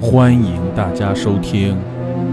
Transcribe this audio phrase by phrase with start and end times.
[0.00, 1.76] 欢迎大家收听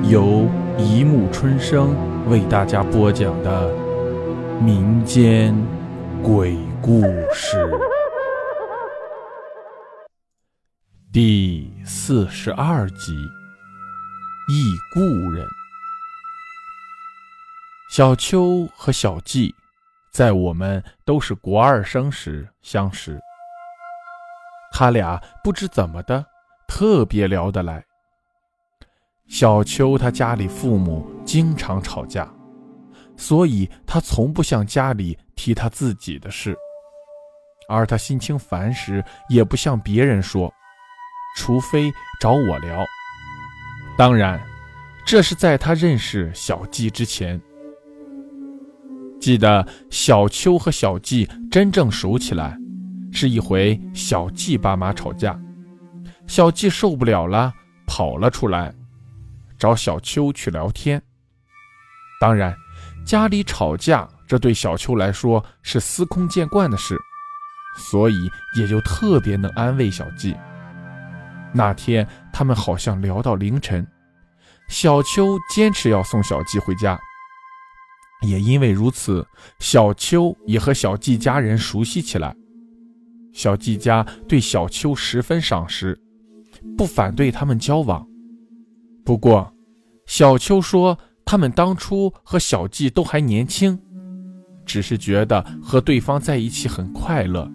[0.08, 1.96] 由一木春生
[2.30, 3.74] 为大家播讲的
[4.62, 5.56] 民间
[6.22, 7.02] 鬼故
[7.34, 7.68] 事
[11.12, 13.14] 第四十二集
[14.48, 15.02] 《忆故
[15.32, 15.44] 人》。
[17.90, 19.56] 小秋和小季
[20.12, 23.20] 在我们都是国二生时相识，
[24.72, 26.24] 他俩不知怎么的。
[26.68, 27.84] 特别聊得来。
[29.28, 32.32] 小秋他家里父母经常吵架，
[33.18, 36.56] 所以他从不向家里提他自己的事。
[37.68, 40.54] 而他心情烦时，也不向别人说，
[41.36, 42.86] 除非找我聊。
[43.98, 44.40] 当然，
[45.06, 47.42] 这是在他认识小季之前。
[49.20, 52.56] 记得小秋和小季真正熟起来，
[53.12, 55.40] 是一回小季爸妈吵架。
[56.28, 57.54] 小季受不了了，
[57.88, 58.74] 跑了出来，
[59.58, 61.02] 找小秋去聊天。
[62.20, 62.56] 当然，
[63.06, 66.98] 家里吵架，这对小秋来说是司空见惯的事，
[67.78, 70.36] 所以也就特别能安慰小季。
[71.54, 73.86] 那天他们好像聊到凌晨，
[74.68, 77.00] 小秋坚持要送小季回家。
[78.22, 79.26] 也因为如此，
[79.60, 82.36] 小秋也和小季家人熟悉起来。
[83.34, 86.02] 小季家对小秋十分赏识。
[86.78, 88.06] 不反对他们交往，
[89.04, 89.54] 不过，
[90.06, 93.80] 小秋说他们当初和小季都还年轻，
[94.66, 97.50] 只是觉得和对方在一起很快乐，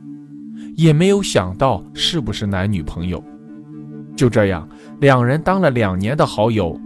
[0.77, 3.23] 也没有想到是不是男女朋友。
[4.17, 4.69] 就这样，
[5.01, 6.79] 两人当了两年的好友。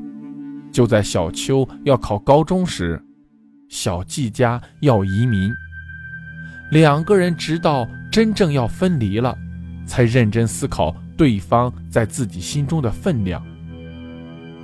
[0.73, 3.01] 就在小秋要考高中时，
[3.69, 5.49] 小季家要移民，
[6.73, 9.39] 两个人直到真正要分离了，
[9.87, 10.95] 才认真思考。
[11.17, 13.41] 对方在自己心中的分量，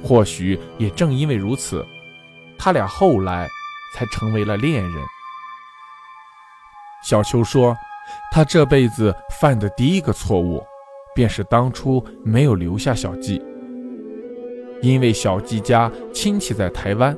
[0.03, 1.87] 或许也正因为如此，
[2.59, 3.49] 他俩后来
[3.95, 4.93] 才成为了恋人。
[7.05, 7.77] 小秋说，
[8.33, 10.61] 他这辈子犯的第一个错误，
[11.15, 13.41] 便是当初没有留下小季。
[14.83, 17.17] 因为小季家亲戚在台湾，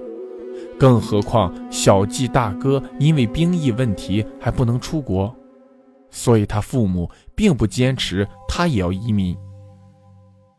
[0.78, 5.34] 更何况小季大哥因为兵役问题还不能出国。
[6.12, 9.36] 所以，他父母并不坚持他也要移民。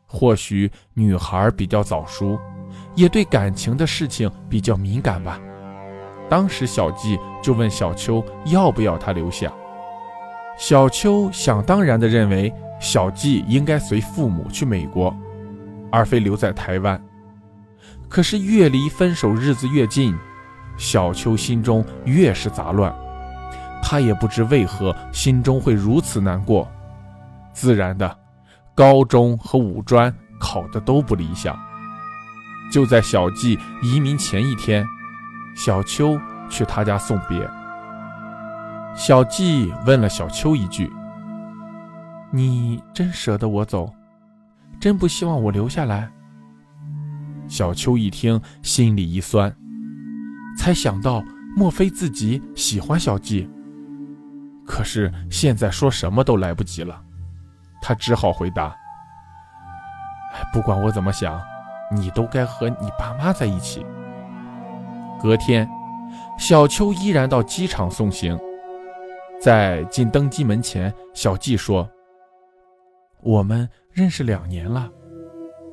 [0.05, 2.37] 或许女孩比较早熟，
[2.95, 5.39] 也对感情的事情比较敏感吧。
[6.29, 9.53] 当时小季就问小秋要不要他留下。
[10.57, 15.15] 小秋想当然地认为小季应该随父母去美国，
[15.91, 16.99] 而非留在台湾。
[18.09, 20.15] 可是越离分手日子越近，
[20.77, 22.93] 小秋心中越是杂乱。
[23.85, 26.67] 他也不知为何心中会如此难过，
[27.51, 28.17] 自然的，
[28.73, 31.55] 高中和五专考的都不理想。
[32.71, 34.87] 就在小季移民前一天，
[35.55, 36.17] 小秋
[36.49, 37.47] 去他家送别。
[38.95, 40.91] 小季问了小秋一句
[42.31, 43.93] ：“你真舍得我走？
[44.79, 46.09] 真不希望我留下来？”
[47.47, 49.53] 小秋一听，心里一酸，
[50.57, 51.21] 才想到，
[51.55, 53.47] 莫非自己喜欢小季？
[54.65, 57.01] 可是现在说什么都来不及了，
[57.81, 58.75] 他只好回答
[60.53, 61.41] ：“不管我怎么想，
[61.91, 63.85] 你都该和你爸妈在一起。”
[65.21, 65.69] 隔天，
[66.37, 68.39] 小秋依然到机场送行，
[69.39, 71.89] 在进登机门前，小季说
[73.21, 74.89] ：“我们认识两年了，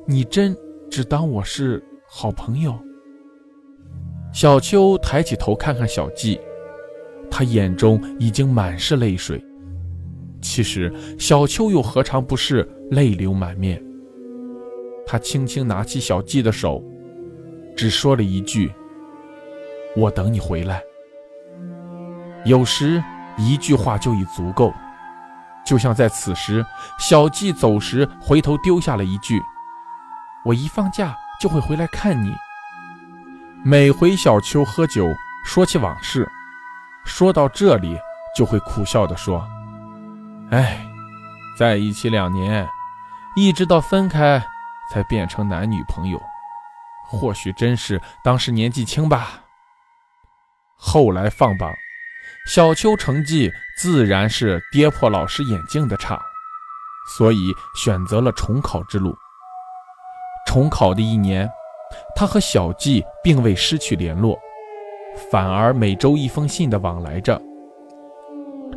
[0.05, 0.55] 你真
[0.89, 2.77] 只当我是好朋友？”
[4.33, 6.39] 小秋抬起头看看小季。
[7.31, 9.43] 他眼中已经满是泪水。
[10.41, 13.81] 其实小秋又何尝不是泪流满面？
[15.07, 16.83] 他轻轻拿起小季的手，
[17.75, 18.71] 只说了一句
[19.95, 20.81] ：“我等你回来。”
[22.43, 23.01] 有时
[23.37, 24.73] 一句话就已足够，
[25.65, 26.65] 就像在此时，
[26.99, 29.41] 小季走时回头丢下了一句
[30.43, 32.33] ：“我一放假就会回来看你。”
[33.63, 35.07] 每回小秋喝酒
[35.45, 36.27] 说起往事。
[37.03, 37.99] 说到这里，
[38.35, 39.47] 就会苦笑地说
[40.51, 40.85] ：“哎，
[41.57, 42.67] 在一起两年，
[43.35, 44.43] 一直到分开，
[44.91, 46.21] 才变成男女朋友。
[47.07, 49.41] 或许真是当时年纪轻吧。
[50.77, 51.69] 后来放榜，
[52.47, 56.21] 小秋成绩自然是跌破老师眼镜的差，
[57.17, 59.15] 所以选择了重考之路。
[60.47, 61.49] 重考的一年，
[62.15, 64.39] 他和小季并未失去联络。”
[65.31, 67.41] 反而每周一封信的往来着。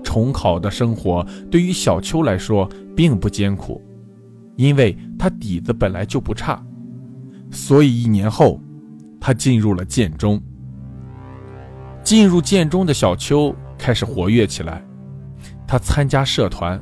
[0.02, 3.82] 重考的生活对于小秋来说并不艰苦，
[4.56, 6.62] 因为他底子本来就不差，
[7.50, 8.60] 所以一年后，
[9.20, 10.40] 他进入了建中。
[12.02, 14.84] 进入建中的小秋开始活跃起来，
[15.66, 16.80] 他参加社团，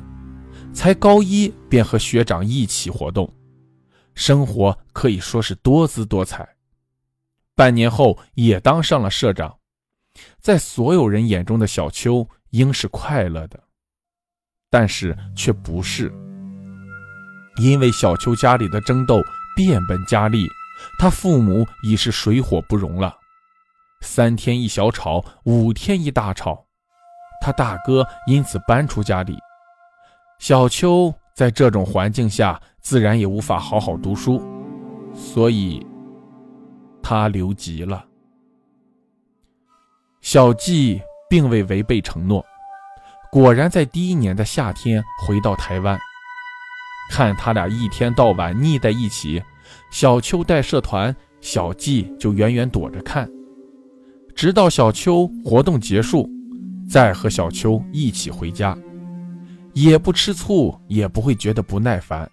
[0.73, 3.31] 才高一便和学长一起活动，
[4.13, 6.45] 生活可以说是多姿多彩。
[7.55, 9.57] 半年后也当上了社长，
[10.39, 13.59] 在所有人眼中的小秋应是快乐的，
[14.69, 16.11] 但是却不是，
[17.57, 19.21] 因为小秋家里的争斗
[19.55, 20.47] 变本加厉，
[20.97, 23.15] 他父母已是水火不容了。
[24.01, 26.65] 三天一小吵，五天一大吵，
[27.39, 29.37] 他大哥因此搬出家里。
[30.39, 34.41] 小秋在这种环境下，自然也无法好好读书，
[35.15, 35.85] 所以，
[37.03, 38.05] 他留级了。
[40.21, 42.43] 小季并未违背承诺，
[43.29, 45.99] 果然在第一年的夏天回到台湾。
[47.11, 49.43] 看他俩一天到晚腻在一起，
[49.91, 53.29] 小秋带社团，小季就远远躲着看。
[54.33, 56.27] 直到小秋活动结束，
[56.89, 58.75] 再和小秋一起回家，
[59.73, 62.27] 也不吃醋，也不会觉得不耐烦。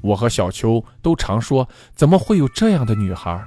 [0.00, 3.40] 我和小秋都常说：“怎么会有这样的女孩？”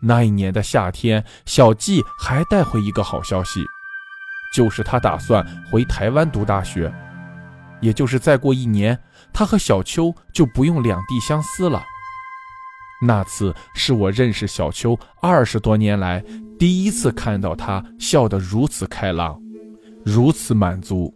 [0.00, 3.64] 那一年的夏天，小季还带回一个好消息，
[4.54, 6.92] 就是他打算回台湾读大学，
[7.80, 8.98] 也就是再过一年，
[9.32, 11.82] 他和小秋就不用两地相思了。
[13.02, 16.22] 那次是我认识小秋二十多年来
[16.58, 19.40] 第一次看到他笑得如此开朗，
[20.04, 21.14] 如此满足。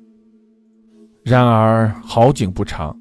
[1.23, 2.95] 然而好景不长，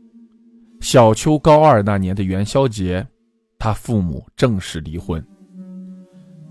[0.82, 3.06] 小秋高二那年的元宵节，
[3.60, 5.26] 他父母正式离婚。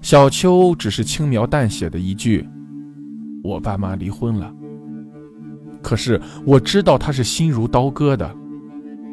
[0.03, 2.47] 小秋只是轻描淡写的一句
[3.45, 4.53] ：“我爸妈离婚了。”
[5.81, 8.37] 可是我知道他是心如刀割的。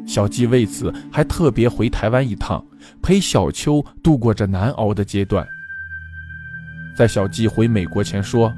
[0.04, 2.64] 小季为此还特别回台湾一趟，
[3.00, 5.46] 陪小秋度过这难熬的阶段。
[6.96, 8.52] 在小季回美国前说：“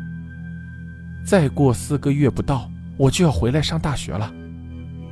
[1.25, 4.33] 再过四个月不到，我就要回来上大学了。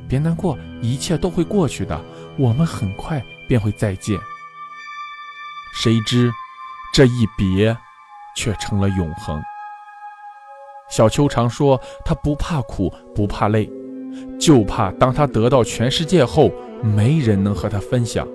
[0.07, 2.03] 别难过，一切都会过去的，
[2.39, 4.19] 我们很快便会再见。”
[5.73, 6.31] 谁知，
[6.93, 7.75] 这一别，
[8.35, 9.41] 却成了永恒。
[10.89, 13.71] 小秋常说：“他不怕苦，不怕累。”
[14.37, 16.51] 就怕当他得到全世界后，
[16.83, 18.27] 没人能和他分享。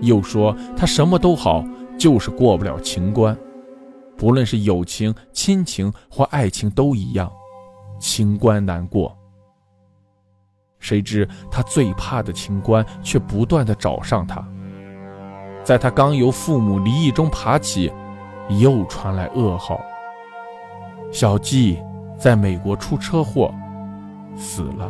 [0.00, 1.62] 又说他什么都好，
[1.98, 3.36] 就是过不了情关，
[4.16, 7.30] 不论是友情、亲情或爱情都一样，
[8.00, 9.14] 情关难过。
[10.78, 14.42] 谁知他最怕的情关却不断的找上他。
[15.66, 17.92] 在他刚由父母离异中爬起，
[18.60, 19.80] 又传来噩耗：
[21.12, 21.82] 小季
[22.16, 23.52] 在美国出车祸。
[24.36, 24.88] 死了。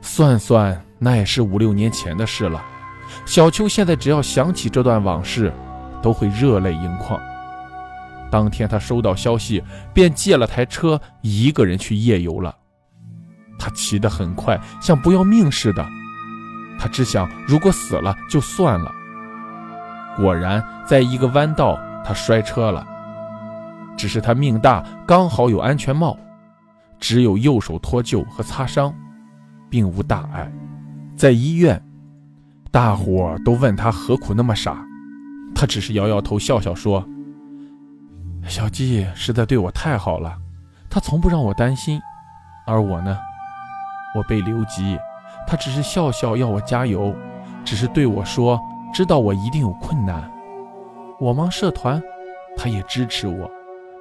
[0.00, 2.64] 算算，那也是五六年前的事了。
[3.24, 5.52] 小秋现在只要想起这段往事，
[6.00, 7.20] 都会热泪盈眶。
[8.30, 9.60] 当天他收到消息，
[9.92, 12.54] 便借了台车，一个人去夜游了。
[13.58, 15.84] 他骑得很快，像不要命似的。
[16.78, 18.92] 他只想，如果死了就算了。
[20.16, 22.86] 果然，在一个弯道，他摔车了。
[23.96, 26.16] 只是他命大，刚好有安全帽。
[26.98, 28.94] 只有右手脱臼和擦伤，
[29.68, 30.50] 并无大碍。
[31.14, 31.82] 在医院，
[32.70, 34.76] 大伙都问他何苦那么傻，
[35.54, 37.06] 他只是摇摇头，笑笑说
[38.48, 40.36] ：“小季实在对我太好了，
[40.88, 42.00] 他从不让我担心。
[42.66, 43.18] 而我呢，
[44.14, 44.98] 我被留级，
[45.46, 47.14] 他只是笑笑要我加油，
[47.64, 48.60] 只是对我说，
[48.96, 50.26] 知道我一定有困难。
[51.20, 52.02] 我忙社团，
[52.56, 53.50] 他也支持我。”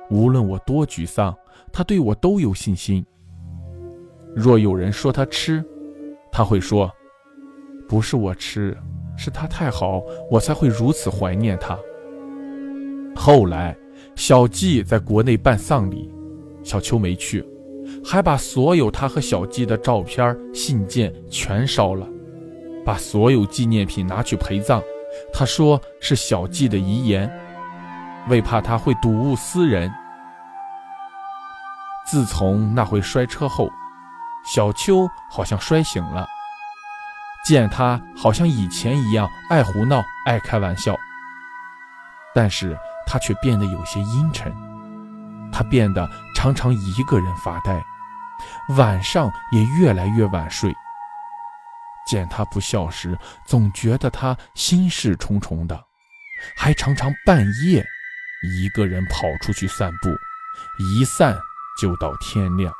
[0.09, 1.35] 无论我多沮丧，
[1.69, 3.05] 他对我都有信心。
[4.33, 5.61] 若有人说他痴，
[6.31, 6.89] 他会说
[7.89, 8.77] ：“不是我痴，
[9.17, 11.77] 是他太好，我才会如此怀念他。”
[13.13, 13.75] 后来，
[14.15, 16.09] 小季在国内办丧礼，
[16.63, 17.45] 小秋没去，
[18.01, 22.07] 还把所有他和小季的照片、信件全烧了，
[22.85, 24.81] 把所有纪念品拿去陪葬。
[25.33, 27.29] 他说是小季的遗言。
[28.27, 29.93] 为怕他会睹物思人，
[32.07, 33.69] 自从那回摔车后，
[34.45, 36.27] 小秋好像摔醒了。
[37.45, 40.95] 见他好像以前一样爱胡闹、爱开玩笑，
[42.33, 42.75] 但是
[43.05, 44.51] 他却变得有些阴沉。
[45.51, 47.79] 他变得常常一个人发呆，
[48.75, 50.75] 晚上也越来越晚睡。
[52.05, 55.79] 见他不笑时，总觉得他心事重重的，
[56.55, 57.85] 还常常半夜。
[58.43, 60.09] 一个人跑出去散步，
[60.77, 61.35] 一散
[61.81, 62.71] 就到天亮。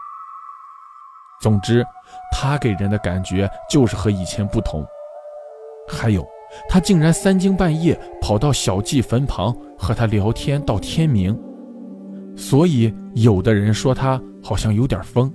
[1.42, 1.84] 总之，
[2.32, 4.86] 他给人的感觉就是和以前不同。
[5.88, 6.24] 还有，
[6.70, 11.36] 他竟然三更半夜跑到小季坟旁和他聊天到天明，
[12.38, 15.34] 所以有的人说他好像有点疯。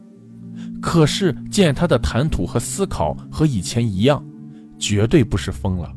[0.80, 4.24] 可是见他的谈吐和思考和以前一样，
[4.78, 5.94] 绝对不是疯了。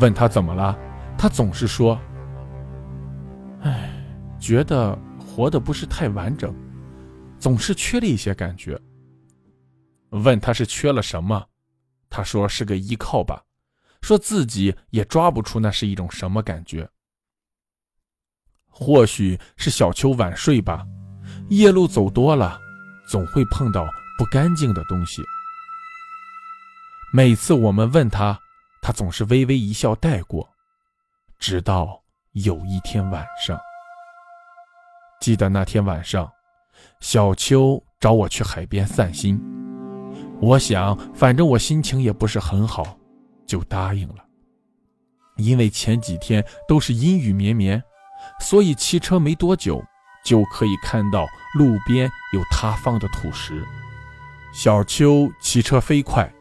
[0.00, 0.78] 问他怎么了，
[1.18, 2.00] 他总是说
[3.60, 3.92] ：“哎，
[4.38, 6.54] 觉得活得不是太完整，
[7.38, 8.80] 总是缺了一些感觉。”
[10.10, 11.46] 问他是缺了什么，
[12.08, 13.44] 他说是个依靠吧，
[14.00, 16.88] 说自己也抓不出那是一种什么感觉。
[18.66, 20.86] 或许是小秋晚睡吧，
[21.50, 22.58] 夜路走多了。
[23.10, 25.20] 总会碰到不干净的东西。
[27.12, 28.38] 每次我们问他，
[28.80, 30.48] 他总是微微一笑带过。
[31.40, 32.00] 直到
[32.34, 33.58] 有一天晚上，
[35.20, 36.30] 记得那天晚上，
[37.00, 39.42] 小秋找我去海边散心。
[40.40, 42.96] 我想，反正我心情也不是很好，
[43.44, 44.24] 就答应了。
[45.36, 47.82] 因为前几天都是阴雨绵绵，
[48.38, 49.82] 所以骑车没多久。
[50.24, 53.66] 就可以看到路边有塌方的土石。
[54.52, 56.32] 小秋骑车飞快，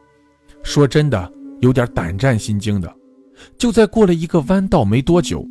[0.63, 1.31] 说真的
[1.61, 2.93] 有点胆战心惊的。
[3.57, 5.45] 就在过了一个弯道没多久，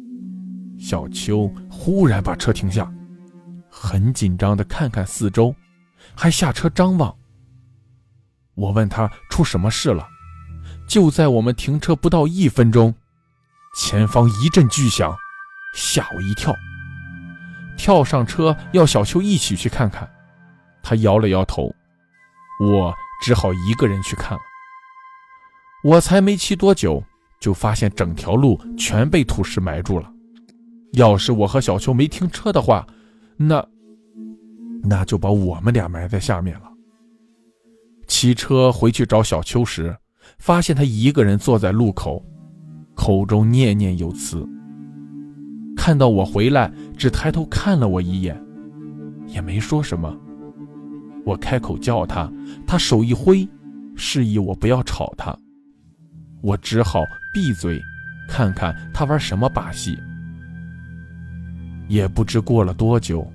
[0.79, 2.93] 小秋忽然把车停下，
[3.71, 5.55] 很紧张地看看四周，
[6.15, 7.15] 还下车张望。
[8.55, 10.07] 我问他出什么事了。
[10.89, 12.95] 就在我们停车不到一分钟，
[13.77, 15.17] 前方一阵巨响，
[15.75, 16.55] 吓我一跳。
[17.79, 20.07] 跳上车，要小秋一起去看看。
[20.83, 21.73] 他摇了摇头，
[22.61, 22.93] 我
[23.23, 24.41] 只好一个人去看了。
[25.85, 27.03] 我才没骑多久，
[27.41, 30.13] 就发现整条路全被土石埋住了。
[30.93, 32.87] 要是我和小秋没停车的话，
[33.37, 33.65] 那
[34.83, 36.69] 那就把我们俩埋在下面了。
[38.09, 39.97] 骑车回去找小秋时，
[40.39, 42.25] 发现他一个人坐在路口，
[42.97, 44.47] 口中念念有词。
[45.89, 48.39] 看到我回来，只抬头看了我一眼，
[49.27, 50.15] 也没说什么。
[51.25, 52.31] 我开口叫他，
[52.67, 53.49] 他手一挥，
[53.97, 55.35] 示意我不要吵他。
[56.43, 57.01] 我只好
[57.33, 57.81] 闭嘴，
[58.29, 59.99] 看看他玩什么把戏。
[61.89, 63.27] 也不知过了多久，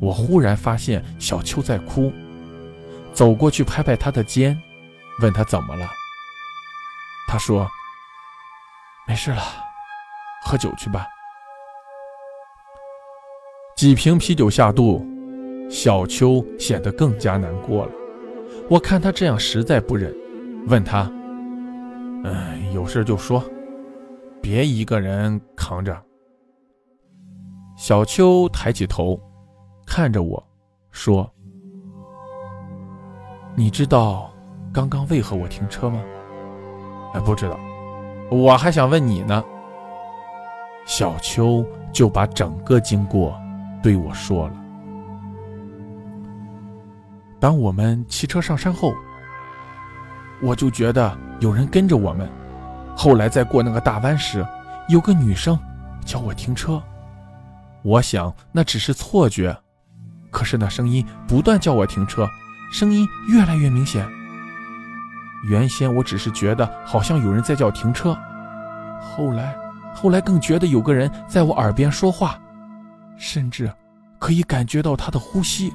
[0.00, 2.12] 我忽然发现小秋在哭，
[3.12, 4.56] 走过去拍拍他的肩，
[5.20, 5.88] 问他怎么了。
[7.26, 7.68] 他说
[9.04, 9.42] ：“没事了，
[10.44, 11.04] 喝酒去吧。”
[13.76, 15.04] 几瓶啤酒下肚，
[15.68, 17.92] 小秋显得更加难过了。
[18.70, 20.16] 我看他这样实在不忍，
[20.66, 21.02] 问他
[22.24, 23.44] ：“嗯，有事就说，
[24.40, 25.94] 别一个人扛着。”
[27.76, 29.20] 小秋抬起头，
[29.86, 30.42] 看着我
[30.90, 31.30] 说
[33.54, 34.32] ：“你知道
[34.72, 36.02] 刚刚为何我停车吗
[37.12, 37.60] ？”“哎，不知道。
[38.32, 39.44] ”“我还想问你呢。”
[40.88, 43.38] 小秋就把整个经过。
[43.86, 44.54] 对我说了
[47.38, 48.92] ：“当我们骑车上山后，
[50.42, 52.28] 我就觉得有人跟着我们。
[52.96, 54.44] 后来在过那个大弯时，
[54.88, 55.56] 有个女生
[56.04, 56.82] 叫我停车。
[57.82, 59.56] 我想那只是错觉，
[60.32, 62.28] 可是那声音不断叫我停车，
[62.72, 64.04] 声音越来越明显。
[65.48, 68.18] 原先我只是觉得好像有人在叫停车，
[69.00, 69.56] 后来，
[69.94, 72.36] 后来更觉得有个人在我耳边说话。”
[73.16, 73.72] 甚至
[74.18, 75.72] 可以感觉到他的呼吸。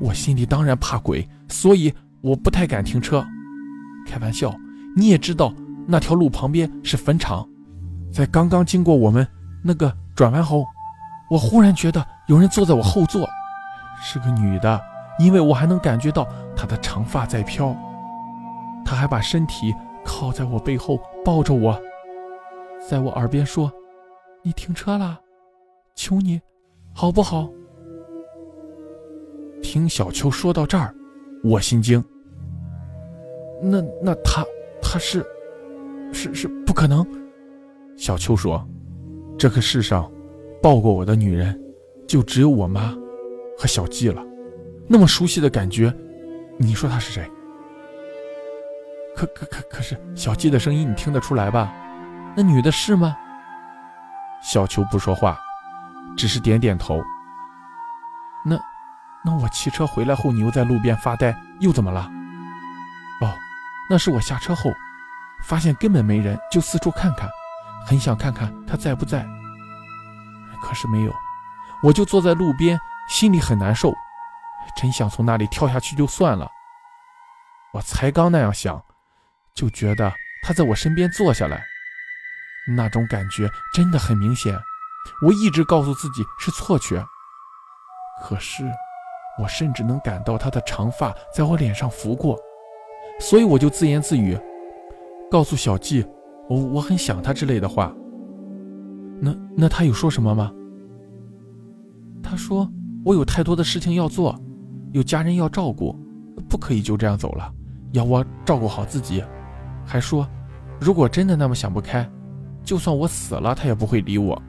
[0.00, 3.26] 我心里当然怕鬼，所以我不太敢停车。
[4.06, 4.54] 开玩笑，
[4.96, 5.52] 你也知道
[5.86, 7.46] 那条路旁边是坟场。
[8.12, 9.26] 在刚刚经过我们
[9.62, 10.64] 那个转弯后，
[11.28, 13.28] 我忽然觉得有人坐在我后座，
[14.00, 14.80] 是个女的，
[15.18, 17.76] 因为我还能感觉到她的长发在飘。
[18.84, 21.78] 她还把身体靠在我背后，抱着我，
[22.88, 23.70] 在我耳边说
[24.42, 25.20] ：“你停车了。”
[25.98, 26.40] 求你，
[26.94, 27.50] 好不好？
[29.60, 30.94] 听小秋说到这儿，
[31.42, 32.02] 我心惊。
[33.60, 34.44] 那那他
[34.80, 35.26] 他是
[36.12, 37.04] 是是不可能。
[37.96, 38.64] 小秋说
[39.36, 40.08] ：“这个世上
[40.62, 41.60] 抱过我的女人，
[42.06, 42.96] 就只有我妈
[43.58, 44.24] 和小季了。
[44.86, 45.92] 那么熟悉的感觉，
[46.58, 47.28] 你说她是谁？
[49.16, 51.74] 可可可可是小季的声音你听得出来吧？
[52.36, 53.16] 那女的是吗？”
[54.40, 55.36] 小秋不说话。
[56.18, 57.02] 只是点点头。
[58.44, 58.60] 那，
[59.24, 62.10] 那我骑车回来后，你又在路边发呆，又怎么了？
[63.22, 63.32] 哦，
[63.88, 64.72] 那是我下车后，
[65.44, 67.30] 发现根本没人，就四处看看，
[67.86, 69.24] 很想看看他在不在。
[70.60, 71.14] 可是没有，
[71.82, 73.94] 我就坐在路边，心里很难受，
[74.76, 76.50] 真想从那里跳下去就算了。
[77.72, 78.82] 我才刚那样想，
[79.54, 81.62] 就觉得他在我身边坐下来，
[82.76, 84.58] 那种感觉真的很明显。
[85.22, 87.04] 我一直告诉自己是错觉，
[88.22, 88.64] 可是
[89.40, 92.38] 我甚至能感到他的长发在我脸上拂过，
[93.20, 94.38] 所以我就自言自语，
[95.30, 96.04] 告诉小季
[96.48, 97.94] 我我很想他之类的话。
[99.20, 100.52] 那那他有说什么吗？
[102.22, 102.70] 他说
[103.04, 104.38] 我有太多的事情要做，
[104.92, 105.96] 有家人要照顾，
[106.48, 107.52] 不可以就这样走了，
[107.92, 109.24] 要我照顾好自己。
[109.84, 110.28] 还说，
[110.78, 112.08] 如果真的那么想不开，
[112.62, 114.40] 就算我死了，他也不会理我。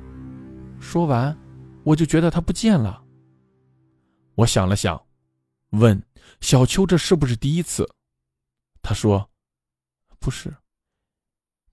[0.79, 1.37] 说完，
[1.83, 3.03] 我就觉得他不见了。
[4.35, 4.99] 我想了想，
[5.71, 6.01] 问
[6.41, 7.87] 小秋：“这是不是第一次？”
[8.81, 9.29] 他说
[10.19, 10.55] ：“不是，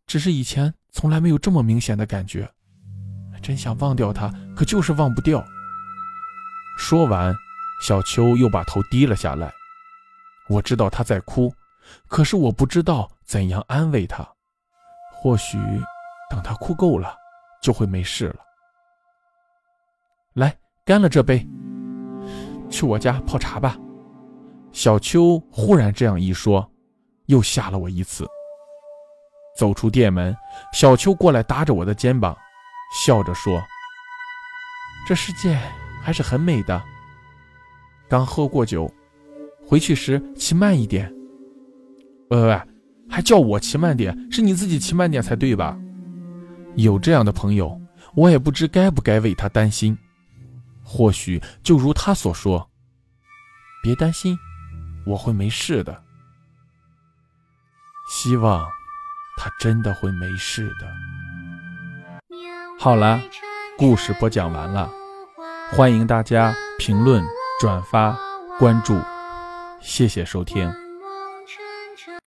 [0.06, 2.50] 只是以前从来没有这么明显的感觉。
[3.42, 5.44] 真想忘掉他，可就是忘不掉。”
[6.76, 7.34] 说完，
[7.80, 9.52] 小秋又把头低了下来。
[10.48, 11.54] 我知道他在哭，
[12.08, 14.28] 可是我不知道怎样安慰他。
[15.12, 15.58] 或许
[16.28, 17.16] 等他哭够了，
[17.62, 18.45] 就会没事了。
[20.86, 21.44] 干了这杯。
[22.70, 23.76] 去我家泡茶吧。
[24.70, 26.70] 小秋忽然这样一说，
[27.26, 28.24] 又吓了我一次。
[29.58, 30.36] 走出店门，
[30.72, 32.36] 小秋过来搭着我的肩膀，
[33.04, 33.60] 笑着说
[35.08, 35.58] ：“这世界
[36.02, 36.80] 还是很美的。
[38.08, 38.88] 刚喝过酒，
[39.66, 41.12] 回去时骑慢一点。
[42.28, 42.60] 喂喂喂，
[43.08, 44.16] 还叫我骑慢点？
[44.30, 45.76] 是你自己骑慢点才对吧？
[46.76, 47.80] 有这样的朋友，
[48.14, 49.98] 我也不知该不该为他担心。”
[50.88, 52.70] 或许就如他所说，
[53.82, 54.38] 别担心，
[55.04, 56.00] 我会没事的。
[58.08, 58.64] 希望
[59.36, 60.86] 他真的会没事的。
[62.78, 63.20] 好了，
[63.76, 64.88] 故事播讲完了，
[65.72, 67.24] 欢迎大家评论、
[67.60, 68.16] 转发、
[68.56, 68.96] 关注，
[69.80, 70.85] 谢谢收听。